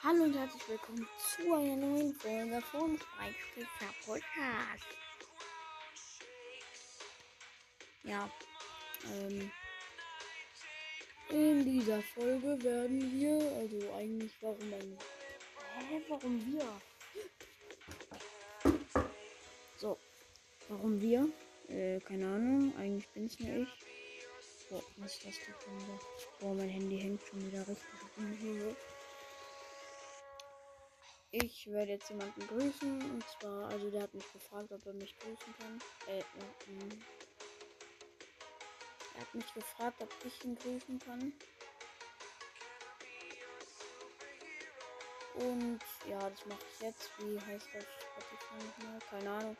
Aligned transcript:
Hallo 0.00 0.22
und 0.22 0.38
herzlich 0.38 0.68
willkommen 0.68 1.08
zu 1.18 1.52
einer 1.52 1.74
neuen 1.74 2.14
Folge 2.14 2.62
vom 2.70 2.96
Freistifter 2.96 3.92
Podcast. 4.06 4.86
Ja, 8.04 8.30
ähm, 9.12 9.50
in 11.30 11.64
dieser 11.64 12.00
Folge 12.14 12.62
werden 12.62 13.12
wir, 13.12 13.40
also 13.56 13.92
eigentlich, 13.94 14.30
warum 14.40 14.72
eigentlich? 14.72 15.00
Hä, 15.74 16.00
warum 16.08 16.46
wir? 16.46 16.80
So, 19.78 19.98
warum 20.68 21.00
wir? 21.00 21.28
Äh, 21.68 21.98
keine 21.98 22.26
Ahnung, 22.28 22.72
eigentlich 22.78 23.08
bin 23.08 23.26
es 23.26 23.40
nur 23.40 23.52
ich. 23.52 23.68
Boah, 24.70 24.82
was 24.98 25.14
ist 25.14 25.26
das 25.26 25.34
da 25.40 25.60
schon 25.60 25.80
wieder? 25.80 26.00
Boah, 26.38 26.54
mein 26.54 26.68
Handy 26.68 27.00
hängt 27.00 27.20
schon 27.26 27.44
wieder 27.44 27.66
richtig 27.66 27.84
in 28.16 28.30
der 28.30 28.40
Höhe. 28.40 28.76
Ich 31.30 31.66
werde 31.70 31.92
jetzt 31.92 32.08
jemanden 32.08 32.46
grüßen. 32.46 33.02
Und 33.02 33.24
zwar, 33.28 33.68
also 33.68 33.90
der 33.90 34.02
hat 34.02 34.14
mich 34.14 34.32
gefragt, 34.32 34.72
ob 34.72 34.86
er 34.86 34.94
mich 34.94 35.14
grüßen 35.18 35.54
kann. 35.58 35.78
Äh, 36.06 36.20
äh, 36.20 36.24
er 39.14 39.20
hat 39.20 39.34
mich 39.34 39.52
gefragt, 39.52 40.00
ob 40.00 40.08
ich 40.24 40.44
ihn 40.44 40.54
grüßen 40.54 40.98
kann. 41.00 41.32
Und 45.34 45.80
ja, 46.08 46.18
das 46.18 46.46
mache 46.46 46.64
ich 46.74 46.80
jetzt. 46.80 47.10
Wie 47.18 47.38
heißt 47.38 47.68
das 47.74 47.84
Spotify 47.84 48.66
nochmal? 48.66 48.98
Keine 49.10 49.30
Ahnung. 49.30 49.56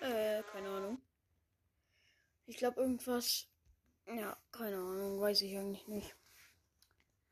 Äh, 0.00 0.42
keine 0.52 0.68
Ahnung. 0.70 1.00
Ich 2.46 2.56
glaube 2.56 2.80
irgendwas 2.80 3.48
ja, 4.14 4.36
keine 4.52 4.76
Ahnung, 4.76 5.20
weiß 5.20 5.42
ich 5.42 5.56
eigentlich 5.56 5.86
nicht. 5.88 6.14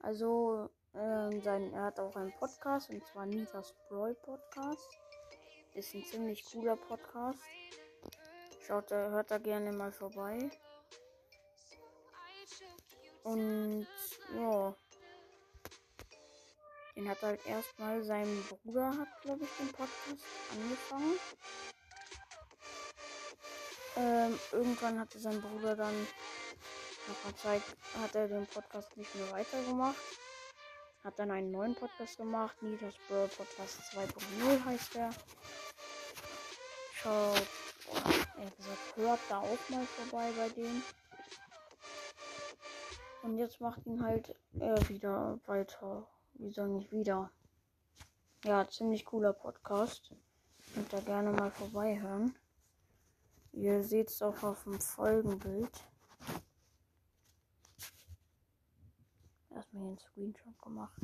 Also, 0.00 0.70
äh, 0.92 1.40
sein, 1.40 1.72
er 1.72 1.84
hat 1.84 2.00
auch 2.00 2.14
einen 2.16 2.32
Podcast 2.32 2.90
und 2.90 3.06
zwar 3.06 3.26
Nitas 3.26 3.74
Brawl 3.88 4.14
Podcast. 4.14 4.88
Ist 5.74 5.94
ein 5.94 6.04
ziemlich 6.04 6.44
cooler 6.44 6.76
Podcast. 6.76 7.40
Schaut 8.66 8.90
da, 8.90 9.10
hört 9.10 9.30
da 9.30 9.38
gerne 9.38 9.72
mal 9.72 9.92
vorbei. 9.92 10.50
Und 13.22 13.86
ja. 14.34 14.74
Den 16.94 17.10
hat 17.10 17.20
halt 17.22 17.44
erstmal 17.46 18.02
sein 18.02 18.26
Bruder 18.48 18.96
hat, 18.96 19.20
glaube 19.22 19.44
ich, 19.44 19.50
den 19.58 19.72
Podcast 19.72 20.24
angefangen. 20.52 21.18
Ähm, 23.96 24.38
irgendwann 24.52 25.00
hatte 25.00 25.18
sein 25.18 25.40
Bruder 25.42 25.76
dann 25.76 26.06
nach 27.08 27.24
einer 27.24 27.36
Zeit 27.36 27.62
hat 28.00 28.14
er 28.14 28.28
den 28.28 28.46
Podcast 28.46 28.96
nicht 28.96 29.14
mehr 29.14 29.30
weitergemacht. 29.32 29.96
Hat 31.04 31.18
dann 31.18 31.30
einen 31.30 31.50
neuen 31.50 31.74
Podcast 31.74 32.16
gemacht. 32.16 32.60
Nitas 32.62 32.94
Brawl 33.08 33.28
Podcast 33.28 33.80
2.0 33.92 34.64
heißt 34.64 34.96
er. 34.96 35.10
Schaut, 36.92 37.46
oder 38.36 38.50
gesagt, 38.56 38.96
hört 38.96 39.20
da 39.28 39.38
auch 39.38 39.68
mal 39.68 39.86
vorbei 39.86 40.32
bei 40.36 40.48
dem. 40.48 40.82
Und 43.22 43.38
jetzt 43.38 43.60
macht 43.60 43.86
ihn 43.86 44.02
halt 44.04 44.34
er 44.58 44.88
wieder 44.88 45.38
weiter. 45.46 46.06
Wie 46.34 46.50
sagen 46.50 46.78
ich 46.80 46.90
wieder? 46.92 47.30
Ja, 48.44 48.68
ziemlich 48.68 49.04
cooler 49.04 49.32
Podcast. 49.32 50.12
Könnt 50.74 50.92
ihr 50.92 51.00
gerne 51.02 51.30
mal 51.30 51.50
vorbei 51.50 52.00
hören. 52.00 52.34
Ihr 53.52 53.82
seht 53.82 54.10
es 54.10 54.22
auch 54.22 54.42
auf 54.42 54.64
dem 54.64 54.80
Folgenbild. 54.80 55.72
Erstmal 59.56 59.82
hier 59.82 59.88
einen 59.90 59.98
Screenshot 59.98 60.62
gemacht. 60.62 61.00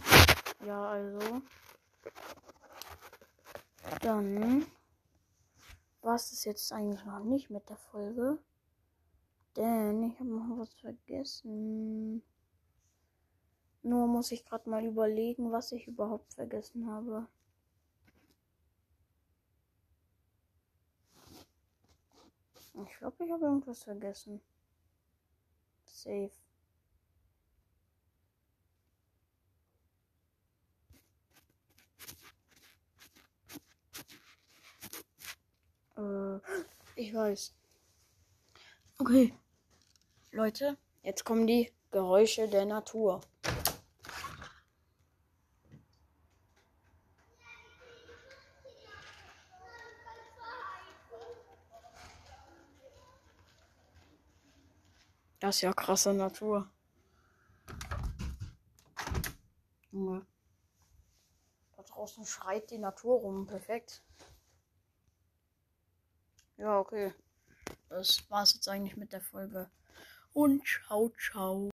Ja, 0.64 0.91
also. 0.91 1.42
Dann 4.01 4.67
war 6.02 6.14
es 6.14 6.45
jetzt 6.45 6.73
eigentlich 6.73 7.05
noch 7.05 7.24
nicht 7.24 7.51
mit 7.51 7.68
der 7.68 7.77
Folge. 7.77 8.39
Denn 9.57 10.02
ich 10.05 10.18
habe 10.18 10.30
noch 10.30 10.58
was 10.58 10.74
vergessen. 10.74 12.23
Nur 13.83 14.07
muss 14.07 14.30
ich 14.30 14.45
gerade 14.45 14.70
mal 14.70 14.84
überlegen, 14.84 15.51
was 15.51 15.73
ich 15.73 15.89
überhaupt 15.89 16.33
vergessen 16.34 16.89
habe. 16.89 17.27
Ich 22.86 22.96
glaube, 22.98 23.24
ich 23.24 23.30
habe 23.30 23.45
irgendwas 23.45 23.83
vergessen. 23.83 24.40
Safe. 25.84 26.42
Ich 36.95 37.15
weiß. 37.15 37.55
Okay. 38.98 39.35
Leute, 40.31 40.77
jetzt 41.03 41.25
kommen 41.25 41.47
die 41.47 41.73
Geräusche 41.91 42.48
der 42.48 42.65
Natur. 42.65 43.20
Das 55.41 55.57
ist 55.57 55.63
ja 55.63 55.73
krasse 55.73 56.14
Natur. 56.14 56.70
Da 59.91 61.83
draußen 61.83 62.25
schreit 62.25 62.70
die 62.70 62.79
Natur 62.79 63.19
rum. 63.19 63.47
Perfekt. 63.47 64.03
Ja, 66.57 66.79
okay. 66.79 67.13
Das 67.89 68.30
war's 68.30 68.55
jetzt 68.55 68.68
eigentlich 68.68 68.96
mit 68.96 69.13
der 69.13 69.20
Folge. 69.20 69.70
Und 70.33 70.63
ciao, 70.67 71.11
ciao. 71.18 71.71